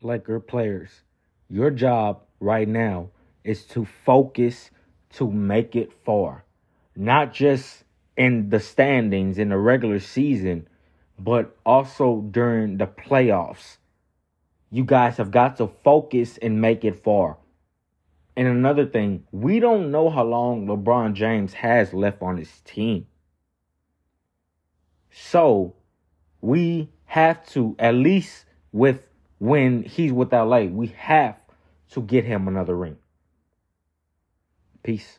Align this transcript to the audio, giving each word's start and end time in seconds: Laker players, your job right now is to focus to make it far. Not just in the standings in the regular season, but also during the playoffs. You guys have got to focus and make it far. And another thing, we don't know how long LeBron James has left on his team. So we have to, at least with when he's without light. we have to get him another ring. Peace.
Laker 0.00 0.38
players, 0.38 1.02
your 1.48 1.70
job 1.70 2.22
right 2.40 2.68
now 2.68 3.10
is 3.42 3.64
to 3.64 3.84
focus 3.84 4.70
to 5.14 5.30
make 5.30 5.74
it 5.74 5.92
far. 6.04 6.44
Not 6.94 7.32
just 7.32 7.84
in 8.16 8.50
the 8.50 8.60
standings 8.60 9.38
in 9.38 9.48
the 9.48 9.56
regular 9.56 9.98
season, 10.00 10.68
but 11.18 11.56
also 11.64 12.20
during 12.30 12.76
the 12.76 12.86
playoffs. 12.86 13.78
You 14.70 14.84
guys 14.84 15.16
have 15.16 15.30
got 15.30 15.56
to 15.56 15.66
focus 15.66 16.38
and 16.38 16.60
make 16.60 16.84
it 16.84 17.02
far. 17.02 17.38
And 18.36 18.46
another 18.46 18.86
thing, 18.86 19.24
we 19.32 19.58
don't 19.58 19.90
know 19.90 20.10
how 20.10 20.24
long 20.24 20.66
LeBron 20.66 21.14
James 21.14 21.54
has 21.54 21.92
left 21.92 22.22
on 22.22 22.36
his 22.36 22.60
team. 22.60 23.06
So 25.10 25.74
we 26.40 26.90
have 27.06 27.44
to, 27.48 27.74
at 27.80 27.94
least 27.94 28.44
with 28.70 29.07
when 29.38 29.82
he's 29.82 30.12
without 30.12 30.48
light. 30.48 30.72
we 30.72 30.88
have 30.88 31.36
to 31.90 32.02
get 32.02 32.24
him 32.24 32.48
another 32.48 32.76
ring. 32.76 32.96
Peace. 34.82 35.18